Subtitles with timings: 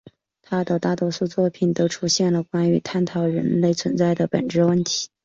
[0.41, 5.09] 他的大多数作品中都出现了关于探讨人类存在的本质问题。